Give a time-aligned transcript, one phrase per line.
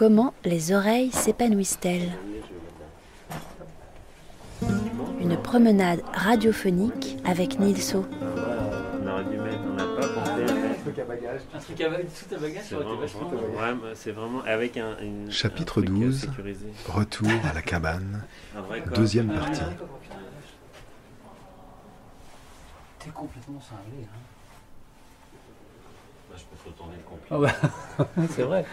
[0.00, 2.10] Comment les oreilles s'épanouissent-elles
[5.20, 8.06] Une promenade radiophonique avec Nilso.
[15.28, 16.20] Chapitre un truc, euh, 12.
[16.20, 16.72] sécurisé.
[16.88, 18.24] Retour à la cabane,
[18.94, 19.60] deuxième Ah, partie.
[23.00, 24.06] T'es complètement cinglé.
[24.06, 24.18] Hein.
[26.34, 27.28] Je peux te retourner le complet.
[27.30, 28.64] Ah ouais, c'est vrai.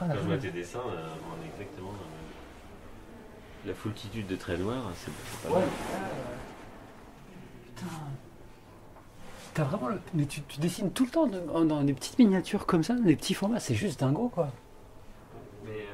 [0.00, 0.42] Ah, la Quand je vois vache.
[0.44, 5.12] tes dessins, euh, on est exactement dans le même- La foultitude de traits noirs, c'est
[5.48, 5.60] pas Ouais.
[5.60, 5.68] mal.
[7.76, 7.86] Putain.
[9.54, 10.00] T'as vraiment le...
[10.14, 13.02] Mais tu, tu dessines tout le temps dans, dans des petites miniatures comme ça, dans
[13.04, 14.50] des petits formats, c'est juste dingo quoi.
[15.64, 15.86] Mais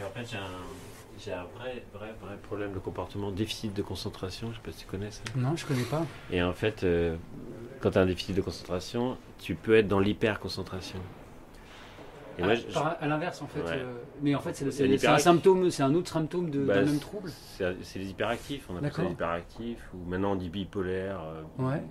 [0.00, 0.50] euh, en fait, j'ai un,
[1.18, 4.50] j'ai un vrai, vrai, vrai problème de comportement, déficit de concentration.
[4.52, 5.22] Je sais pas si tu connais ça.
[5.34, 6.06] Non, je connais pas.
[6.30, 7.16] Et en fait, euh,
[7.80, 11.00] quand tu as un déficit de concentration, tu peux être dans l'hyper-concentration.
[12.38, 13.60] Et moi, Ah, je- par- à l'inverse en fait.
[13.60, 13.66] Ouais.
[13.78, 15.24] euh, mais en fait, c'est un l'hyperactif.
[15.24, 17.30] symptôme, c'est un autre symptôme de- Bah, d'un c'est- même trouble.
[17.82, 21.20] c'est les hyperactifs, on appelle ça les hyperactifs, ou maintenant on dit bipolaire.
[21.22, 21.82] euh, Ouais.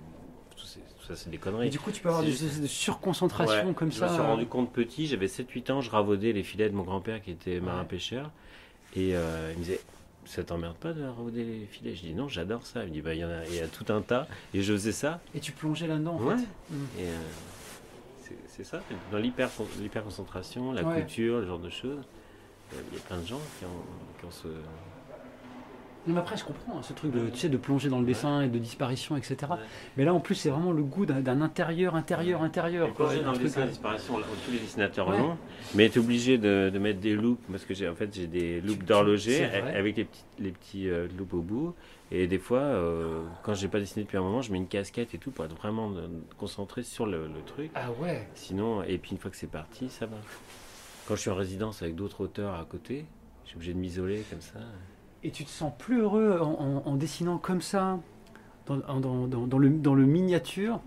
[0.56, 1.70] Tout, ça, c'est des Et conneries.
[1.70, 4.06] du coup, tu peux avoir des de surconcentration Ouais, comme je ça.
[4.06, 6.82] me suis euh, rendu compte petit, j'avais 7-8 ans, je ravaudais les filets de mon
[6.84, 8.30] grand-père qui était marin-pêcheur.
[8.94, 9.80] Et euh, il me disait
[10.24, 11.94] Ça t'emmerde pas de ravauder les filets?
[11.94, 12.82] Je dis Non, j'adore ça.
[12.82, 14.26] Il me dit bah, Il y en a, il y a tout un tas.
[14.54, 15.20] Et je faisais ça.
[15.36, 16.36] Et tu plongeais là-dedans en Ouais.
[16.36, 16.42] fait.
[16.70, 16.74] Mm.
[16.98, 17.18] Et euh,
[18.46, 18.80] c'est- ça,
[19.12, 21.02] dans l'hyper- l'hyper-concentration, la Ouais.
[21.02, 22.04] couture, ce genre de choses.
[22.72, 24.48] Euh, Il y a plein de gens qui ont, qui ont ce.
[26.06, 28.06] Non, mais après, je comprends hein, ce truc de, tu sais, de plonger dans le
[28.06, 29.36] dessin et de disparition, etc.
[29.50, 29.56] Ouais.
[29.96, 32.88] Mais là, en plus, c'est vraiment le goût d'un intérieur, intérieur, intérieur.
[32.88, 33.06] Et quoi.
[33.08, 35.18] plonger dans le dessin, la disparition, là, tous les dessinateurs Ouais.
[35.18, 35.36] l'ont,
[35.74, 38.26] mais tu es obligé de, de mettre des loupes, parce que j'ai en fait j'ai
[38.26, 41.74] des loupes d'horloger avec les petits, les petits euh, loupes au bout.
[42.12, 45.12] Et des fois, euh, quand j'ai pas dessiné depuis un moment, je mets une casquette
[45.14, 46.06] et tout pour être vraiment euh,
[46.38, 47.70] concentré sur le, le truc.
[47.74, 48.28] Ah ouais.
[48.36, 50.16] Sinon, et puis une fois que c'est parti, ça va.
[51.08, 53.06] Quand je suis en résidence avec d'autres auteurs à côté,
[53.44, 54.60] je suis obligé de m'isoler comme ça.
[55.26, 56.52] Et tu te sens plus heureux en,
[56.86, 57.98] en- en dessinant comme ça,
[58.68, 60.78] dans, le, dans le miniature,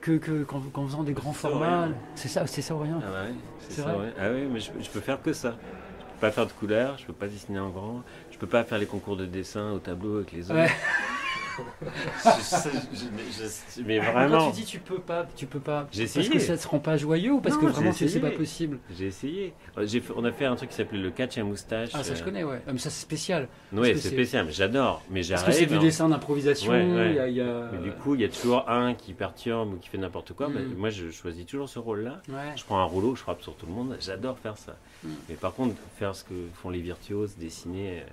[0.00, 1.88] que, que qu'en, qu'en faisant des grands C'est formats.
[2.14, 2.98] C'est ça, c'est ça, rien.
[3.02, 4.12] Ah bah ouais, c'est C'est ça, vrai ouais.
[4.18, 5.50] Ah oui, mais je, je peux faire que ça.
[5.50, 8.00] Je peux pas faire de couleurs, je peux pas dessiner en grand,
[8.30, 10.54] je peux pas faire les concours de dessin au tableau avec les autres.
[10.60, 10.70] Ouais.
[11.56, 15.60] Je- je- je- mais je- mais Quand vraiment, tu dis tu peux pas, tu peux
[15.60, 15.88] pas?
[15.92, 16.30] J'ai Parce essayé.
[16.30, 18.78] que ça te rend pas joyeux ou parce Non, que vraiment c'est pas possible?
[18.96, 19.52] j'ai essayé.
[19.78, 21.90] Euh, fait- on a fait un truc qui s'appelait le catch à moustache.
[21.94, 22.60] Ah ça je euh, connais ouais.
[22.66, 23.48] Ah, mais ça c'est spécial.
[23.72, 25.02] Oui, c'est spécial, mais j'adore.
[25.10, 25.78] Mais Parce que c'est j'arrive.
[25.80, 26.70] du dessin d'improvisation.
[26.72, 27.10] Ouais, ouais.
[27.10, 29.12] il y a- il y a- Mais du coup, il y a toujours un qui
[29.12, 30.48] perturbe ou qui fait n'importe quoi.
[30.48, 30.52] Mm.
[30.54, 32.20] Mais moi, je choisis toujours ce rôle-là.
[32.28, 32.52] Ouais.
[32.56, 33.96] Je prends un rouleau, je frappe sur tout le monde.
[34.00, 34.76] J'adore faire ça.
[35.04, 35.08] Mm.
[35.28, 38.04] Mais par contre, faire ce que font les virtuoses, dessiner, euh,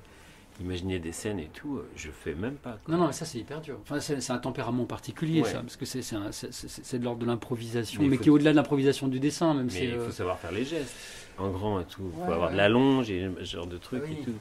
[0.60, 2.78] imaginer des scènes et tout, euh, je fais même pas.
[2.84, 2.94] quoi.
[2.94, 3.78] Non, non, mais ça c'est hyper dur.
[3.84, 5.50] Enfin, c'est un tempérament particulier, Ouais.
[5.50, 9.20] ça, parce que c'est de l'ordre de l'improvisation, Mais qui est au-delà de l'improvisation du
[9.20, 9.70] dessin, même.
[9.74, 10.94] Mais il euh, faut savoir faire les gestes,
[11.38, 12.04] en grand et tout.
[12.06, 14.18] Il faut Ouais, avoir de la longe et ce genre de trucs Oui.
[14.22, 14.34] et tout.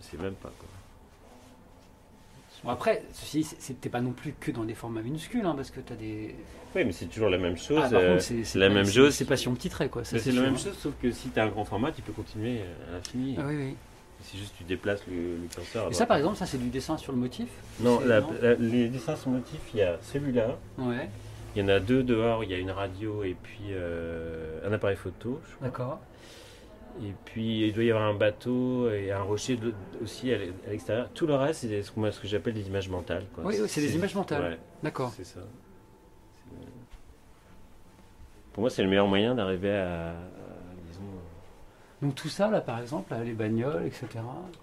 [0.00, 0.68] Je sais même pas quoi.
[2.62, 3.44] Bon, après, ceci,
[3.80, 6.34] t'es pas non plus que dans des formats minuscules, hein, parce que t'as des.
[6.74, 7.78] Oui, mais c'est toujours la même chose.
[7.84, 9.14] Ah, par euh, contre, c'est la pas- même c'est- chose.
[9.14, 10.02] C'est passion petit trait, quoi.
[10.04, 12.60] C'est la même chose, sauf que si tu as un grand format, tu peux continuer
[12.60, 13.36] euh, à l'infini.
[13.38, 13.74] Ah, oui, oui.
[14.24, 15.86] Si juste tu déplaces le, le curseur.
[15.86, 16.08] à Et ça, droite.
[16.08, 17.48] par exemple, ça c'est du dessin sur le motif
[17.80, 20.56] Non, c'est- la- non la- les dessins sur motif, il y a celui-là.
[20.78, 21.08] Ouais,
[21.54, 22.42] Il y en a deux dehors.
[22.42, 25.40] Il y a une radio et puis euh, un appareil photo.
[25.48, 25.66] je crois.
[25.68, 26.00] d'accord.
[27.02, 30.52] Et puis il doit y avoir un bateau et un rocher de- aussi à l'e-
[30.66, 31.10] à l'extérieur.
[31.12, 33.26] Tout le reste, c'est ce que moi, ce que j'appelle des images mentales.
[33.34, 33.44] quoi.
[33.44, 34.42] Oui, oui, c'est des images mentales.
[34.42, 35.12] Ouais, D'accord.
[35.16, 35.40] c'est ça.
[36.34, 36.68] C'est-
[38.52, 40.14] Pour moi, c'est le meilleur moyen d'arriver à,
[42.02, 44.06] Donc tout ça, là, par exemple, là, les bagnoles, etc.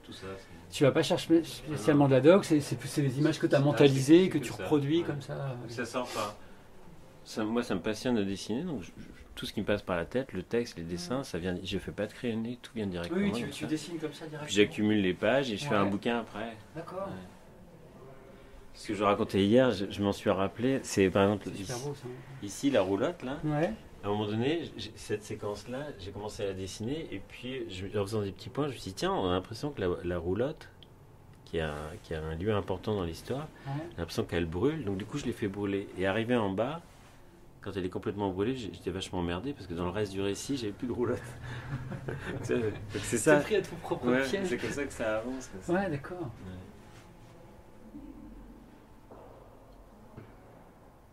[0.04, 0.28] tout ça.
[0.70, 2.62] Tu vas pas chercher spécialement de la doc, c'est
[3.02, 4.64] les images que tu as mentalisées, que tu que ça.
[4.64, 5.06] reproduis Ouais.
[5.06, 5.56] comme ça.
[5.68, 6.38] Ça sort pas.
[7.24, 9.82] Ça, moi, ça me passionne de dessiner, donc je- je- tout ce qui me passe
[9.82, 11.56] par la tête, le texte, les dessins, ça vient.
[11.64, 13.20] Je fais pas de crayonné, tout vient directement.
[13.22, 14.46] Oui, tu, tu dessines comme ça directement.
[14.46, 16.56] Puis j'accumule les pages et je fais un bouquin après.
[16.76, 17.10] D'accord.
[18.74, 20.80] Ce que je racontais hier, je, je m'en suis rappelé.
[20.84, 22.08] C'est par exemple ici, beau ça.
[22.44, 23.38] ici, la roulotte là.
[23.44, 23.72] Ouais.
[24.04, 24.64] À un moment donné,
[24.96, 28.68] cette séquence-là, j'ai commencé à la dessiner et puis je- en faisant des petits points,
[28.68, 30.70] je me suis dit tiens, on a l'impression que la, la roulotte,
[31.46, 33.74] qui a, qui a un lieu important dans l'histoire, ouais.
[33.92, 34.86] j'ai l'impression qu'elle brûle.
[34.86, 35.88] Donc du coup, je l'ai fait brûler.
[36.00, 36.82] Et arrivé en bas,
[37.62, 40.58] quand elle est complètement brûlée, j'étais vachement emmerdé parce que dans le reste du récit,
[40.58, 41.22] j'avais plus de roulotte.
[42.44, 43.38] C'est ça.
[43.42, 45.50] pris à ton propre Ouais, c'est comme ça que ça avance.
[45.68, 46.22] Ouais, d'accord.
[46.22, 46.58] Ouais.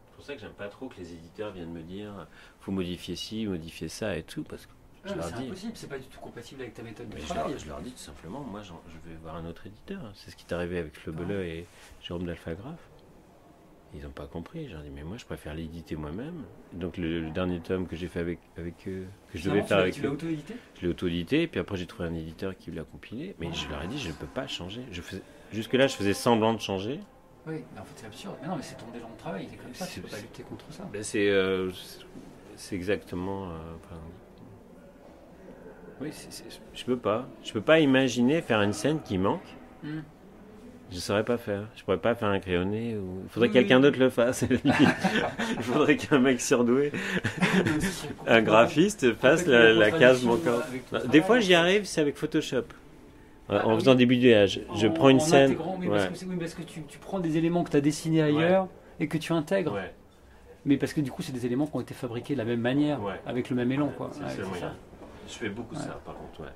[0.01, 2.13] C'est pour ça que j'aime pas trop que les éditeurs viennent me dire
[2.61, 4.73] faut modifier ci, modifier ça et tout parce que
[5.05, 5.47] je Ouais, mais leur c'est dis.
[5.47, 7.51] impossible, c'est pas du tout compatible avec ta méthode de je, travail.
[7.53, 8.73] leur, je leur dis tout simplement, moi je
[9.09, 10.01] vais voir un autre éditeur.
[10.15, 11.67] C'est ce qui est arrivé avec Flebeleux et
[12.03, 12.81] Jérôme d'Alphagraphe.
[13.95, 14.69] Ils n'ont pas compris.
[14.69, 16.45] J'ai dit, mais moi, je préfère l'éditer moi-même.
[16.75, 19.79] Donc, le, le dernier tome que j'ai fait avec, avec eux, que je devais faire
[19.79, 20.55] avec Tu l'as eux, auto-édité?
[20.77, 21.47] je l'ai auto-édité.
[21.47, 23.35] Puis après, j'ai trouvé un éditeur qui l'a compilé.
[23.39, 24.83] Mais je leur ai dit, je ne peux pas changer.
[24.93, 25.23] Je faisais,
[25.55, 27.01] jusque-là, je faisais semblant de changer.
[27.49, 28.35] Oui, mais en fait c'est absurde.
[28.43, 30.19] Mais non, mais c'est ton élan de travail, il est comme ça, tu peux pas
[30.19, 30.85] lutter contre ça.
[30.93, 31.71] Ben, c'est, euh,
[32.73, 33.45] exactement.
[33.45, 34.01] euh, enfin,
[36.01, 37.27] oui, c'est- c'est- je peux pas.
[37.43, 39.43] Je peux pas imaginer faire une scène qui manque.
[39.83, 40.01] Hmm.
[40.91, 41.69] Je saurais pas faire.
[41.77, 42.97] Je pourrais pas faire un crayonné.
[42.97, 43.21] Ou...
[43.25, 44.43] Il faudrait que Oui, quelqu'un d'autre le fasse.
[44.65, 46.93] Il faudrait qu'un mec surdoué,
[48.27, 50.63] un graphiste, fasse la, la case manquante.
[51.11, 52.65] Des fois, j'y arrive, c'est avec Photoshop.
[53.51, 53.99] Ah, en faisant oui.
[53.99, 54.61] des bidouillages.
[54.75, 55.57] Je En- prends une scène.
[55.79, 55.97] oui, ouais.
[55.97, 58.23] parce que, c'est- oui, parce que tu, tu prends des éléments que tu as dessinés
[58.23, 58.69] ailleurs
[59.01, 59.73] et que tu intègres.
[59.75, 59.95] Ouais.
[60.67, 62.61] Mais parce que du coup, c'est des éléments qui ont été fabriqués de la même
[62.61, 63.21] manière, Ouais.
[63.27, 63.89] avec le même élan.
[63.97, 64.11] Quoi.
[64.13, 64.75] C'est ça.
[65.27, 65.81] Je fais beaucoup Ouais.
[65.81, 66.41] ça, par contre.
[66.43, 66.53] Ouais.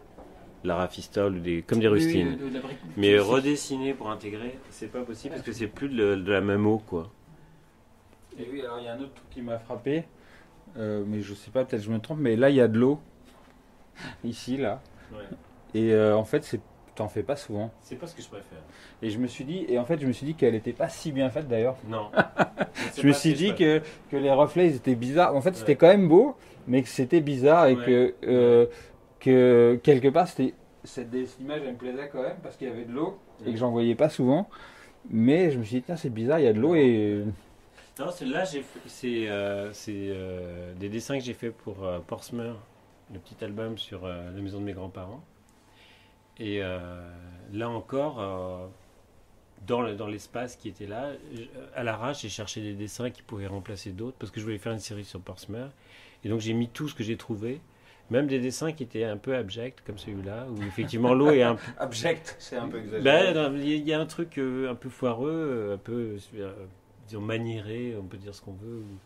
[0.64, 2.36] La rafistole des, comme des Oui, rustines.
[2.36, 2.60] de- de
[2.96, 6.66] Mais redessiner pour intégrer, c'est pas possible parce que c'est plus de, de la même
[6.66, 7.10] eau, quoi.
[8.38, 10.04] Et oui, alors il y a un autre truc qui m'a frappé,
[10.76, 12.78] euh, mais je sais pas, peut-être je me trompe, mais là il y a de
[12.78, 13.00] l'eau,
[14.24, 14.80] ici, là,
[15.74, 16.60] et euh, en fait c'est
[16.94, 17.70] t'en fais pas souvent.
[17.80, 18.58] C'est pas ce que je préfère.
[19.02, 20.88] Et je me suis dit, et en fait je me suis dit qu'elle était pas
[20.88, 21.76] si bien faite d'ailleurs.
[21.86, 22.10] Non.
[22.96, 23.80] Je me suis dit que,
[24.10, 25.34] que les reflets ils étaient bizarres.
[25.34, 26.36] En fait c'était quand même beau,
[26.66, 27.84] mais que c'était bizarre et Ouais.
[27.84, 28.66] que, euh,
[29.20, 30.54] que quelque part c'était
[30.84, 31.08] cette,
[31.40, 33.70] image elle me plaisait quand même parce qu'il y avait de l'eau et que j'en
[33.70, 34.48] voyais pas souvent.
[35.10, 37.24] Mais je me suis dit, tiens, c'est bizarre, il y a de l'eau et.
[37.98, 38.24] Non, c'est
[39.28, 42.56] euh, c'est, euh, des dessins que j'ai fait pour euh, Portsmouth,
[43.12, 45.22] le petit album sur la maison de mes grands-parents.
[46.38, 46.78] Et euh,
[47.52, 48.66] là encore, euh,
[49.66, 51.42] dans le- dans l'espace qui était là, je-
[51.74, 54.72] à l'arrache, j'ai cherché des dessins qui pouvaient remplacer d'autres parce que je voulais faire
[54.72, 55.70] une série sur Portsmouth.
[56.24, 57.60] Et donc j'ai mis tout ce que j'ai trouvé,
[58.10, 61.54] même des dessins qui étaient un peu abjects comme celui-là, où effectivement l'eau est un
[61.56, 64.88] peu Abject, c'est un peu ben, non, il y a un truc euh, un peu
[64.88, 66.52] foireux, euh, un peu euh,
[67.06, 68.78] disons maniéré, on peut dire ce qu'on veut.
[68.78, 68.98] Ou,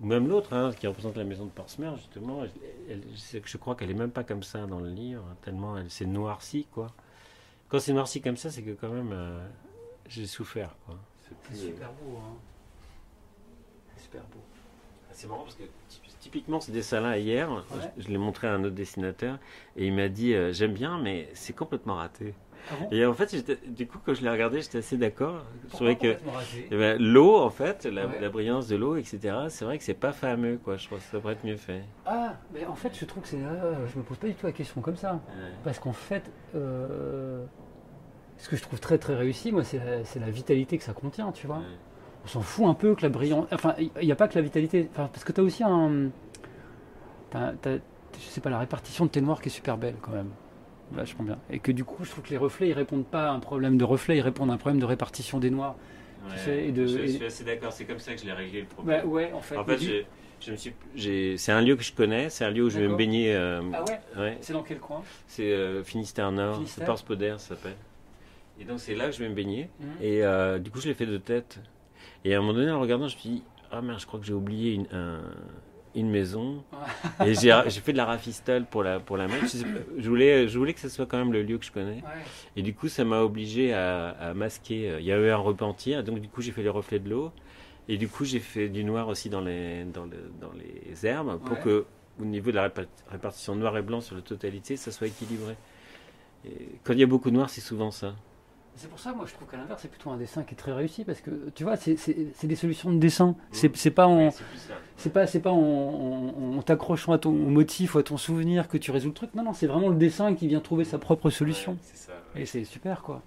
[0.00, 2.50] ou même l'autre, hein, qui représente la maison de Portsmouth, justement, elle-
[2.90, 5.78] elle- je, je crois qu'elle est même pas comme ça dans le livre, hein, tellement
[5.78, 6.92] elle s'est noircie, quoi.
[7.68, 9.46] Quand c'est noirci comme ça, c'est que quand même euh,
[10.08, 10.96] j'ai souffert, quoi.
[11.50, 12.18] C'est super beau.
[12.18, 12.36] Hein.
[13.96, 14.40] C'est super beau.
[15.12, 15.62] C'est marrant parce que
[16.24, 17.60] typiquement ce dessin-là hier, Ouais.
[17.98, 19.38] je, je l'ai montré à un autre dessinateur
[19.76, 22.32] et il m'a dit euh, j'aime bien mais c'est complètement raté.
[22.70, 23.30] Ah bon Et en fait,
[23.68, 25.44] du coup, quand je l'ai regardé, j'étais assez d'accord.
[25.68, 26.16] Je trouvais que
[26.70, 28.18] eh ben, l'eau, en fait, la, Ouais.
[28.22, 29.18] la brillance de l'eau, etc.,
[29.50, 30.78] c'est vrai que c'est pas fameux, quoi.
[30.78, 31.82] Je crois que ça devrait être mieux fait.
[32.06, 33.36] Ah, mais en fait, je trouve que c'est.
[33.36, 35.20] euh, je me pose pas du tout la question comme ça.
[35.62, 36.22] Parce qu'en fait,
[36.54, 37.44] euh,
[38.38, 40.94] ce que je trouve très très réussi, moi, c'est la, c'est la vitalité que ça
[40.94, 41.60] contient, tu vois.
[42.24, 43.46] On s'en fout un peu que la brillance.
[43.52, 44.88] Enfin, il n'y a pas que la vitalité.
[44.92, 46.08] Enfin, parce que tu as aussi un.
[47.30, 50.12] t'as- t'as- je sais pas, la répartition de tes noirs qui est super belle quand
[50.12, 50.30] même.
[50.92, 51.38] Vachement bien.
[51.50, 53.76] Et que du coup, je trouve que les reflets, ils répondent pas à un problème
[53.76, 55.74] de reflet, ils répondent à un problème de répartition des noirs.
[56.30, 56.38] Ouais.
[56.38, 58.60] sais, et de- je, et- suis assez d'accord, c'est comme ça que je l'ai réglé
[58.62, 59.02] le problème.
[59.02, 59.56] Bah, ouais, en fait.
[59.58, 60.04] en fait, du-
[60.40, 60.72] je me suis,
[61.38, 63.34] c'est un lieu que je connais, c'est un lieu où je vais me baigner.
[63.34, 64.38] euh, Ah ouais ouais.
[64.40, 67.76] C'est dans quel coin C'est euh, Finistère Nord, c'est Porspoder, ça s'appelle.
[68.60, 69.68] Et donc c'est là que je vais me baigner.
[69.80, 69.86] Mhm.
[70.00, 71.58] Et euh, du coup, je l'ai fait de tête.
[72.24, 74.20] Et à un moment donné, en regardant, je me suis dit, ah merde, je crois
[74.20, 75.20] que j'ai oublié une, un-
[75.94, 76.64] une maison.
[77.24, 79.46] et j'ai fait de la rafistole pour la, pour la mettre.
[79.98, 81.96] Je, voulais, je voulais que ce soit quand même le lieu que je connais.
[82.02, 82.24] Ouais.
[82.56, 84.90] Et du coup, ça m'a obligé à, à masquer.
[84.90, 87.08] euh, Il y a eu un repentir, donc du coup, j'ai fait les reflets de
[87.10, 87.30] l'eau.
[87.88, 91.38] Et du coup, j'ai fait du noir aussi dans les, dans le- dans les herbes
[91.44, 91.62] pour Ouais.
[91.62, 91.84] que,
[92.20, 95.54] au niveau de la répa- répartition noir et blanc sur la totalité, ça soit équilibré.
[96.46, 98.14] Et quand il y a beaucoup de noir, c'est souvent ça.
[98.76, 100.72] C'est pour ça, moi, je trouve qu'à l'inverse, c'est plutôt un dessin qui est très
[100.72, 101.96] réussi parce que tu vois, c'est-
[102.42, 103.36] des solutions de dessin.
[103.52, 104.74] C'est pas en, c'est plus ça.
[104.96, 108.16] c'est pas, c'est pas en, en- en t'accrochant à ton au motif ou à ton
[108.16, 109.32] souvenir que tu résous le truc.
[109.34, 111.72] Non, non, c'est vraiment le dessin qui vient trouver sa propre solution.
[111.72, 112.12] Ouais, c'est ça.
[112.34, 112.42] ouais.
[112.42, 113.22] Et c'est super, quoi.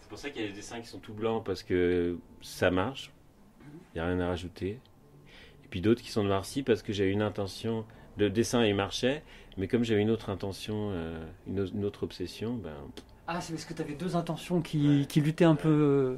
[0.00, 2.70] C'est pour ça qu'il y a des dessins qui sont tout blancs parce que ça
[2.70, 3.10] marche.
[3.94, 4.78] Il n'y a rien à rajouter.
[5.64, 7.84] Et puis d'autres qui sont noircis parce que j'ai une intention.
[8.18, 9.24] Le dessin, il marchait,
[9.58, 12.72] mais comme j'avais une autre intention, euh, une, une autre obsession, ben,
[13.28, 15.06] Ah, c'est parce que tu avais deux intentions qui, Ouais.
[15.06, 16.16] qui luttaient un peu euh,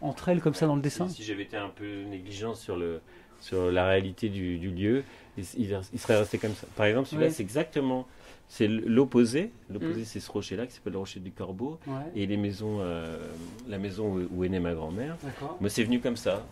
[0.00, 1.08] entre elles comme ça dans le dessin.
[1.08, 3.00] si, j'avais été un peu négligent sur, le,
[3.40, 5.04] sur la réalité du, du lieu,
[5.36, 6.66] il, il- il serait resté comme ça.
[6.76, 7.32] Par exemple, celui-là, Ouais.
[7.32, 8.06] c'est exactement.
[8.50, 9.52] C'est l'opposé.
[9.68, 9.72] Mm.
[9.74, 11.78] L'opposé, c'est ce rocher-là qui s'appelle le rocher du Corbeau.
[11.86, 11.94] Ouais.
[12.16, 13.18] Et les maisons, euh,
[13.68, 15.16] la maison où, où est née ma grand-mère.
[15.60, 16.44] Mais c'est venu comme ça.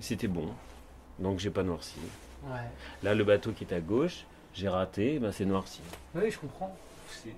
[0.00, 0.48] C'était bon.
[1.18, 1.98] Donc j'ai pas noirci.
[3.02, 5.80] Là, le bateau qui est à gauche, j'ai raté, ben c'est noirci.
[6.14, 6.74] Oui, je comprends.
[7.08, 7.34] C'est-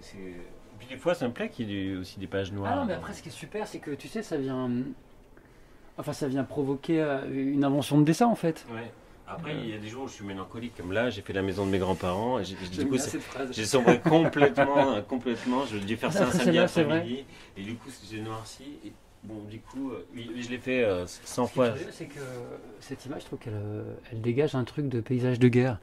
[0.80, 2.72] Puis des fois, ça me plaît qu'il y ait aussi des pages noires.
[2.74, 4.68] Ah non, mais après, ce qui est super, c'est que tu sais, ça vient.
[5.98, 8.66] Enfin, ça vient provoquer euh, une invention de dessin en fait.
[8.72, 8.90] Ouais.
[9.28, 11.42] Après, il y a des jours où je suis mélancolique, comme là, j'ai fait la
[11.42, 12.40] maison de mes grands-parents.
[12.40, 12.96] Et j'ai- du coup,
[13.52, 15.64] j'ai sombré complètement, euh, complètement.
[15.66, 17.24] J'ai dû faire ça un samedi après-midi.
[17.56, 18.64] Et du coup, j'ai noirci.
[18.84, 21.74] Et bon, du coup, euh, je l'ai fait euh, 100 Ce qui est fois.
[21.92, 22.18] c'est que
[22.80, 25.78] cette image, je trouve qu'elle euh, elle dégage un truc de paysage de guerre.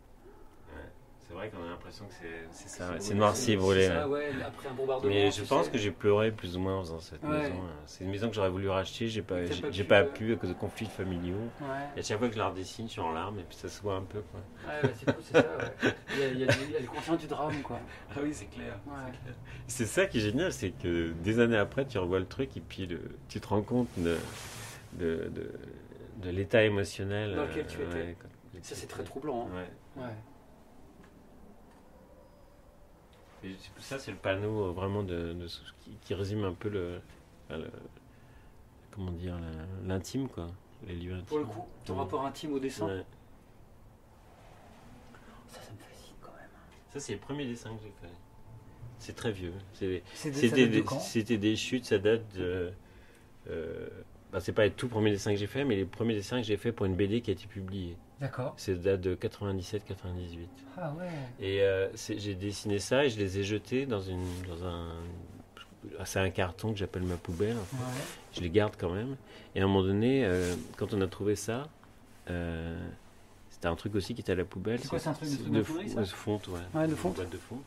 [1.39, 3.87] C'est vrai qu'on a l'impression que c'est- c'est ça, c'est noirci brûlé.
[4.09, 4.31] Ouais.
[4.43, 5.07] après un bombardement.
[5.07, 5.71] Mais je pense sais.
[5.71, 7.29] que j'ai pleuré plus ou moins en faisant cette Ouais.
[7.41, 7.53] maison.
[7.61, 7.73] hein.
[7.85, 10.05] C'est une maison que j'aurais voulu racheter, j'ai pas, pas pu, pas euh.
[10.05, 11.35] pu à cause de conflits familiaux.
[11.61, 11.67] Ouais.
[11.95, 13.69] Et à chaque fois que je la redessine, je suis en larmes et puis ça
[13.69, 14.21] se voit un peu.
[14.31, 14.39] Quoi.
[14.67, 15.93] Ouais, bah, c'est cool, c'est ça, ouais.
[16.15, 17.79] Il y a, il y a du- il y a le contenu du drame, quoi.
[18.15, 18.79] Ah oui, c'est clair.
[18.87, 19.11] Ouais.
[19.67, 22.61] C'est ça qui est génial, c'est que des années après, tu revois le truc et
[22.61, 24.17] puis le- tu te rends compte de,
[24.93, 25.51] de, de,
[26.23, 27.35] de l'état émotionnel.
[27.35, 28.17] Dans lequel tu euh, étais.
[28.63, 29.47] Ça, c'est très troublant.
[29.53, 29.55] hein.
[29.97, 30.03] Ouais.
[30.03, 30.13] Ouais.
[33.47, 36.69] Et ça, c'est le panneau euh, vraiment de, de ce qui, qui résume un peu
[36.69, 36.99] le,
[38.91, 39.37] comment dire
[39.85, 40.47] l'intime quoi,
[40.87, 41.25] les lieux intimes.
[41.25, 41.99] Pour le coup, ton Ouais.
[41.99, 43.03] rapport intime au dessin, Ouais.
[45.47, 46.49] ça, ça me fascine quand même.
[46.91, 48.13] Ça, c'est le premier dessin que j'ai fait.
[48.99, 49.53] C'est très vieux.
[49.73, 52.71] C'était des, chutes, ça date de.
[53.49, 53.87] Euh,
[54.31, 56.47] bah, c'est pas les tout premiers dessins que j'ai fait, mais les premiers dessins que
[56.47, 57.95] j'ai fait pour une BD qui a été publiée.
[58.19, 58.53] D'accord.
[58.57, 59.81] C'est date de 97-98.
[60.77, 61.05] Ah ouais.
[61.39, 64.89] Et euh, j'ai dessiné ça et je les ai jetés dans, une, dans un.
[66.05, 67.55] C'est un carton que j'appelle ma poubelle.
[67.55, 67.79] Ouais.
[68.33, 69.15] Je les garde quand même.
[69.55, 71.67] Et à un moment donné, euh, quand on a trouvé ça,
[72.29, 72.77] euh,
[73.49, 74.79] c'était un truc aussi qui était à la poubelle.
[74.81, 76.59] C'est quoi, c'est un truc de- de fonderie, fo- ça de fonte, ouais.
[76.73, 77.15] Ouais, de Une fonte.
[77.15, 77.65] boîte de fonte.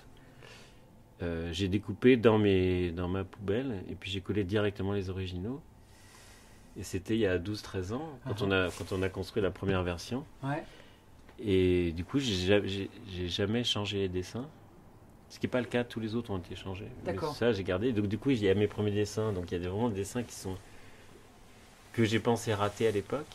[1.22, 5.60] Euh, j'ai découpé dans, mes, dans ma poubelle et puis j'ai collé directement les originaux.
[6.78, 8.44] Et c'était il y a 12-13 ans, quand, Ah.
[8.44, 10.24] on a, quand on a construit la première version.
[10.42, 10.62] Ouais.
[11.42, 14.46] Et du coup, j'ai ja- j'ai j'ai jamais changé les dessins.
[15.30, 16.88] Ce qui n'est pas le cas, tous les autres ont été changés.
[17.04, 17.34] D'accord.
[17.36, 17.92] Ça, j'ai gardé.
[17.92, 19.32] Donc, du coup, il y a mes premiers dessins.
[19.32, 20.56] Donc, il y a des- vraiment des dessins qui sont.
[21.92, 23.26] que j'ai pensé rater à l'époque.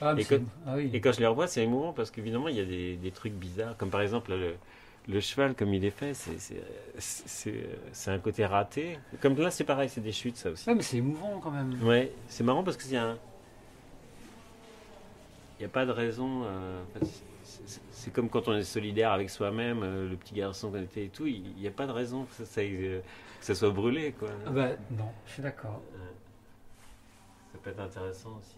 [0.00, 0.88] Ah, Et que- ah oui.
[0.92, 3.32] Et quand je les revois, c'est émouvant parce qu'évidemment, il y a des, des trucs
[3.32, 3.76] bizarres.
[3.76, 4.54] Comme par exemple, le,
[5.06, 6.40] le cheval, comme il est fait, c'est-
[8.06, 8.98] un côté raté.
[9.20, 10.68] Comme là, c'est pareil, c'est des chutes, ça aussi.
[10.68, 11.72] Ouais, mais c'est émouvant quand même.
[11.82, 13.18] Ouais, c'est marrant parce qu'il y a un.
[15.58, 16.42] Il n'y a pas de raison.
[16.44, 16.82] euh,
[17.92, 21.08] c'est- comme quand on est solidaire avec soi-même, euh, le petit garçon qu'on était et
[21.08, 24.12] tout, il n'y a pas de raison que ça, ça- euh, que ça soit brûlé.
[24.12, 24.28] Quoi.
[24.46, 25.82] Ah bah non, je suis d'accord.
[27.52, 28.56] Ça peut être intéressant aussi.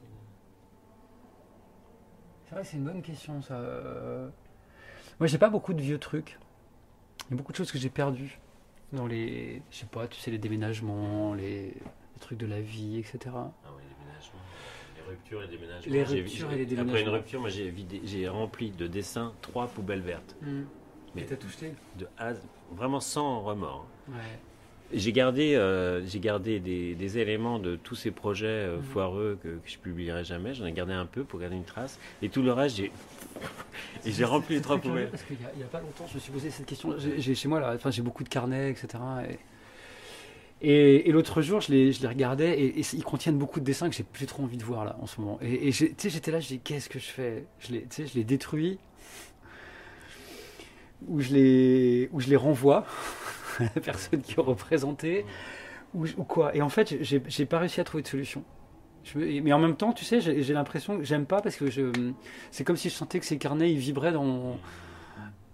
[2.49, 3.61] C'est vrai, c'est une bonne question ça.
[5.20, 6.38] Moi, j'ai pas beaucoup de vieux trucs.
[7.28, 8.38] Il y a beaucoup de choses que j'ai perdues
[8.92, 12.99] dans les, je sais pas, tu sais, les déménagements, les, les trucs de la vie,
[12.99, 13.18] etc.
[13.35, 14.40] Ah oui, les déménagements.
[14.96, 15.92] Les ruptures et déménagements.
[15.92, 17.12] Les ruptures et les Après une déménagements.
[17.12, 20.37] rupture, moi j'ai vidé- j'ai rempli de dessins trois poubelles vertes.
[21.14, 21.73] Mais Et t'as tout jeté?
[21.99, 22.42] de A à Z,
[22.73, 23.87] vraiment sans remords.
[24.08, 24.14] Ouais.
[24.93, 28.83] J'ai gardé, euh, j'ai gardé des, des éléments de tous ces projets euh, Mhm.
[28.85, 30.55] foireux que, que je publierai jamais.
[30.55, 31.99] J'en ai gardé un peu pour garder une trace.
[32.23, 32.93] Et tout le reste, j'ai
[34.07, 35.09] et j'ai rempli les trois poubelles.
[35.11, 36.95] Parce qu'il y, a- pas longtemps, je me suis posé cette question.
[36.99, 38.87] J'ai chez moi, là, enfin, j'ai beaucoup de carnets, etc.
[40.62, 43.59] Et, et- et l'autre jour, je les, je les regardais et, et ils contiennent beaucoup
[43.59, 45.38] de dessins que j'ai plus trop envie de voir là en ce moment.
[45.43, 47.45] Et, et j'ai- tu sais, j'étais là, je dis qu'est-ce que je fais?
[47.59, 48.78] Je les, tu sais, je les détruis
[51.09, 52.87] ou je les, ou je les renvoie
[53.75, 55.25] la personne qui est représentée
[55.94, 56.54] ou, quoi.
[56.54, 58.44] Et en fait, j'ai pas réussi à trouver de solution.
[59.14, 61.66] Mais en même temps, tu sais, j'ai l'impression que j'aime pas parce que
[62.50, 64.58] c'est comme si je sentais que ces carnets ils vibraient dans,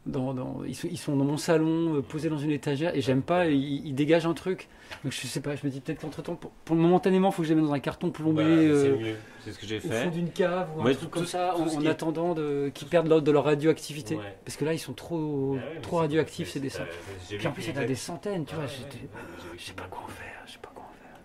[0.04, 3.46] dans, dans- ils, sont, dans mon salon, euh, posés dans une étagère, et j'aime pas,
[3.46, 4.68] ils, ils dégagent un truc.
[5.04, 7.42] Donc je sais pas, je me dis peut-être qu'entre temps, pour, pour momentanément, il faut
[7.42, 9.16] que je les mette dans un carton plombé Voilà, c'est euh, mieux.
[9.44, 10.10] C'est ce que j'ai au fond fait.
[10.10, 12.34] d'une cave ou un Ouais, truc tout- comme ça, en, en est- attendant
[12.74, 14.16] qu'ils perdent leur- de leur radioactivité.
[14.16, 14.36] Ouais.
[14.44, 16.82] Parce que là, ils sont trop, Ah ouais, trop radioactifs ces dessins.
[16.82, 18.66] euh, Puis en plus, il y en a des centaines, tu vois.
[18.66, 19.08] J'ai vu
[19.56, 21.16] Je sais pas quoi en faire, je sais pas quoi en faire.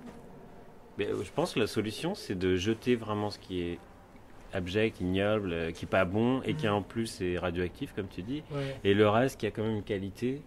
[1.00, 3.80] Mais, euh, je pense que la solution, c'est de jeter vraiment ce qui est
[4.58, 8.22] abject, ignoble, euh, qui est pas bon et qui en plus est radioactif, comme tu
[8.24, 8.44] dis.
[8.84, 10.42] Et le reste qui a quand même une qualité,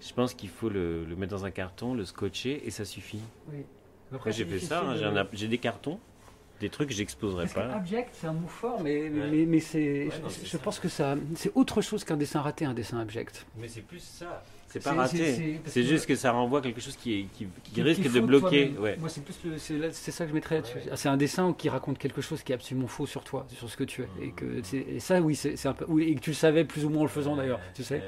[0.00, 3.22] je pense qu'il faut le, le mettre dans un carton, le scotcher et ça suffit.
[3.52, 3.64] Oui.
[4.10, 6.00] Moi j'ai fait ça, hein, j'ai des cartons,
[6.60, 7.74] des trucs que j'exposerai Parce que pas.
[7.76, 9.28] abject, c'est un mot fort, mais, Ouais.
[9.30, 10.58] mais, mais c'est, Ouais, je, non, c'est je ça.
[10.58, 13.46] pense que ça, c'est autre chose qu'un dessin raté, un dessin abject.
[13.58, 14.42] Mais c'est plus ça.
[14.68, 15.58] C'est pas raté.
[15.66, 18.08] C'est que- juste que ça renvoie quelque chose qui, est, qui, qui Qui- risque qui
[18.08, 18.72] de bloquer.
[18.78, 18.96] Ouais.
[19.00, 20.78] Moi, c'est plus le- c'est, là- c'est ça que je mettrais là-dessus.
[20.92, 23.68] Ah, C'est un dessin qui raconte quelque chose qui est absolument faux sur toi, sur
[23.68, 24.08] ce que tu es.
[24.22, 25.86] Et, que c'est- et ça, oui, c'est, c'est un peu.
[25.88, 28.00] oui, et que tu le savais plus ou moins en le faisant d'ailleurs, tu sais.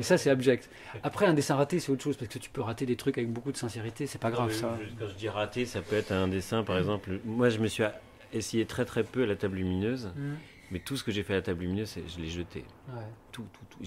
[0.00, 0.70] Et ça, c'est abject.
[1.02, 3.30] Après, un dessin raté, c'est autre chose, parce que tu peux rater des trucs avec
[3.30, 4.78] beaucoup de sincérité, c'est pas grave Oui, ça.
[4.98, 7.20] Quand je dis raté, ça peut être un dessin, par exemple.
[7.26, 7.84] Moi, je me suis
[8.32, 10.32] essayé très très peu à la table lumineuse, Mmh.
[10.70, 12.64] mais tout ce que j'ai fait à la table lumineuse, je l'ai jeté.
[12.88, 13.02] Ouais.
[13.30, 13.78] Tout, tout, tout.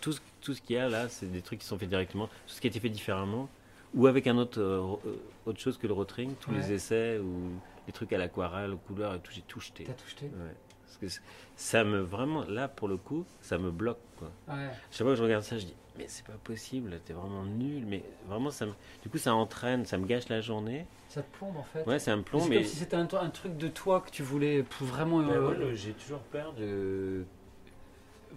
[0.00, 2.28] Tout, ce- tout ce qu'il y a là, c'est des trucs qui sont faits directement.
[2.28, 3.48] Tout ce qui a été fait différemment,
[3.92, 5.16] ou avec un autre, euh, euh,
[5.46, 6.58] autre chose que le rotring, tous Ouais.
[6.58, 7.50] les essais, ou
[7.88, 9.82] les trucs à l'aquarelle, aux couleurs et tout, j'ai tout jeté.
[9.82, 10.26] T'as tout jeté?
[10.26, 10.54] Ouais.
[10.98, 11.20] Parce que
[11.56, 13.98] ça me vraiment, là pour le coup, ça me bloque.
[14.18, 14.30] Quoi.
[14.48, 14.68] Ouais.
[14.90, 17.84] Chaque fois que je regarde ça, je dis mais c'est pas possible, t'es vraiment nul.
[17.86, 18.72] Mais vraiment, ça me...
[19.02, 20.86] du coup, ça entraîne, ça me gâche la journée.
[21.08, 21.84] Ça te plombe en fait.
[21.86, 22.56] Ouais, c'est un plomb, C'est mais.
[22.56, 25.20] comme si c'était un, un truc de toi que tu voulais pour vraiment.
[25.20, 27.24] Euh, moi, le- j'ai toujours peur de.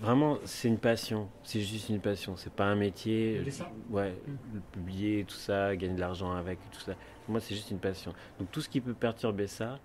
[0.02, 1.30] Vraiment, c'est une passion.
[1.44, 2.36] C'est juste une passion.
[2.36, 3.38] C'est pas un métier.
[3.38, 4.36] Le dessin Ouais, Mm.
[4.56, 6.94] le publier, tout ça, gagner de l'argent avec, tout ça.
[7.30, 8.14] Moi, c'est juste une passion.
[8.40, 9.80] Donc, tout ce qui peut perturber ça,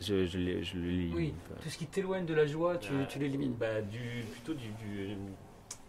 [0.00, 1.12] je, je, je le lis.
[1.14, 3.06] Oui, tout ce qui t'éloigne de la joie, tu, Ouais.
[3.08, 3.54] tu l'élimines.
[3.54, 5.32] Bah, du, plutôt du, du- une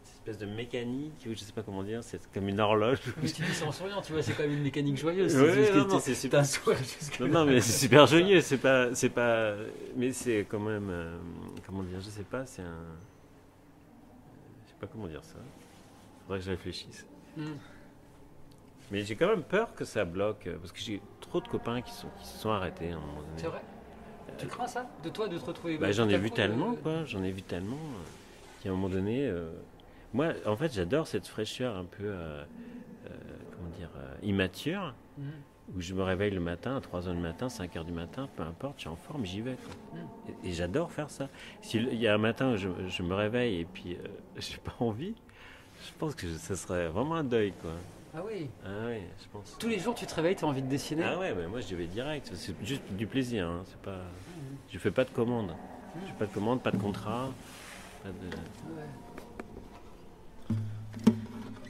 [0.05, 2.99] espèce de mécanique, ou je sais pas comment dire, c'est comme une horloge.
[3.21, 5.35] Mais tu dis ça en souriant, tu vois, c'est quand même une mécanique joyeuse.
[5.35, 6.43] Ouais, non, non, c'est super.
[7.21, 9.53] Non, non, mais c'est super joyeux, c'est pas, c'est pas,
[9.95, 11.17] mais c'est quand même, euh,
[11.65, 12.83] comment dire, je sais pas, c'est un,
[14.65, 15.35] je sais pas comment dire ça.
[16.25, 17.05] Faudrait que je réfléchisse.
[17.37, 17.53] Hmm.
[18.91, 21.81] Mais j'ai quand même peur que ça bloque, euh, parce que j'ai trop de copains
[21.81, 23.33] qui, sont, qui se sont arrêtés à un moment donné.
[23.37, 23.61] C'est vrai?
[24.37, 24.89] Tu crains ça?
[25.03, 27.03] De toi, de te retrouver Bah, j'en ai vu de- tellement, quoi.
[27.05, 27.75] J'en ai vu tellement.
[27.75, 29.25] euh, Qu'à un moment donné.
[29.27, 29.49] euh,
[30.13, 32.03] moi, en fait, j'adore cette fraîcheur un peu.
[32.05, 32.43] euh,
[33.05, 33.09] euh,
[33.55, 34.93] comment dire euh, Immature.
[35.17, 35.25] Mhm.
[35.75, 38.75] Où je me réveille le matin, à 3h du matin, 5h du matin, peu importe,
[38.77, 39.55] je suis en forme, j'y vais.
[39.55, 39.99] quoi.
[40.43, 41.27] Et, et j'adore faire ça.
[41.61, 44.07] S'il y a un matin où je, je me réveille et puis euh,
[44.37, 45.13] j'ai pas envie,
[45.85, 47.71] je pense que ce serait vraiment un deuil, quoi.
[48.17, 49.55] Ah oui Ah oui, je pense.
[49.59, 51.61] Tous les jours, tu te réveilles, tu as envie de dessiner Ah ouais, mais moi
[51.61, 52.31] je vais direct.
[52.33, 53.47] C'est juste du plaisir.
[53.47, 53.61] Hein.
[53.65, 53.99] C'est pas.
[54.71, 55.51] Je fais pas de commande.
[56.01, 57.29] Je fais pas de commande, pas de contrat.
[58.03, 58.15] Pas de...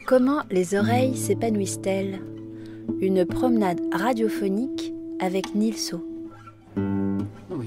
[0.06, 2.22] Comment les oreilles s'épanouissent-elles?
[3.02, 6.08] Une promenade radiophonique avec Nilso,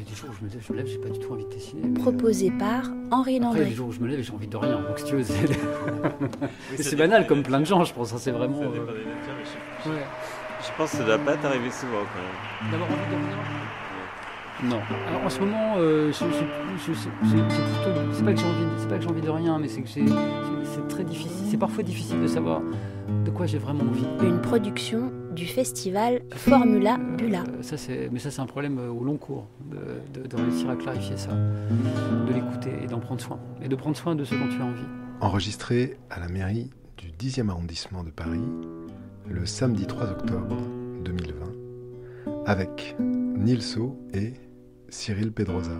[0.01, 1.19] il y a des jours où je me lève, je me lève, j'ai pas du
[1.19, 1.83] tout envie de dessiner.
[1.85, 3.75] mais- proposé par Henri Après, il y a des Landry.
[3.75, 4.81] jours où je me lève et j'ai envie de rien.
[4.81, 8.13] Donc, si tu veux, c'est Oui, c'est banal comme plein de gens, je pense.
[8.13, 8.59] hein, C'est vraiment.
[8.59, 8.95] Ça euh, des natures,
[9.85, 9.97] je, ouais.
[10.63, 12.71] je pense que ça doit pas t'arriver souvent quand même.
[12.73, 14.81] D'avoir envie de rien Non.
[15.09, 18.01] Alors en ce moment, euh, je- je- je- c'est c'est- c'est plutôt.
[18.13, 19.89] C'est pas que j'ai envie, c'est pas que j'ai envie de rien, mais c'est que
[19.89, 20.03] j'ai-
[20.65, 21.47] c'est très difficile.
[21.51, 22.63] C'est parfois difficile de savoir
[23.25, 24.05] de quoi j'ai vraiment envie.
[24.23, 27.41] Une production du festival Formula Bula.
[27.43, 30.37] Euh, ça, c'est, mais ça, c'est un problème euh, au long cours de, de- de
[30.37, 34.25] réussir à clarifier ça, de l'écouter et d'en prendre soin, et de prendre soin de
[34.25, 34.87] ce dont tu as envie.
[35.21, 38.41] Enregistré à la mairie du 10e arrondissement de Paris
[39.29, 40.57] le samedi 3 octobre
[41.05, 41.47] 2020
[42.47, 44.33] avec Nilso et
[44.89, 45.71] Cyril Pedrosa.